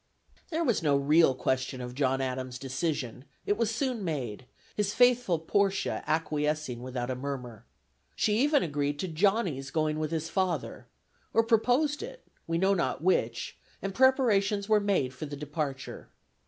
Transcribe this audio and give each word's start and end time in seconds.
There 0.49 0.63
was 0.63 0.81
no 0.81 0.97
real 0.97 1.35
question 1.35 1.79
of 1.79 1.93
John 1.93 2.21
Adams' 2.21 2.57
decision: 2.57 3.23
it 3.45 3.55
was 3.55 3.69
soon 3.69 4.03
made, 4.03 4.47
his 4.75 4.95
faithful 4.95 5.37
Portia 5.37 6.03
acquiescing 6.07 6.81
without 6.81 7.11
a 7.11 7.15
murmur. 7.15 7.65
She 8.15 8.39
even 8.39 8.63
agreed 8.63 8.97
to 8.97 9.07
Johnny's 9.07 9.69
going 9.69 9.99
with 9.99 10.09
his 10.09 10.27
father 10.27 10.87
or 11.35 11.43
proposed 11.43 12.01
it, 12.01 12.25
we 12.47 12.57
know 12.57 12.73
not 12.73 13.03
which; 13.03 13.59
and 13.79 13.93
preparations 13.93 14.67
were 14.67 14.79
made 14.79 15.13
for 15.13 15.27
the 15.27 15.37
departure. 15.37 16.09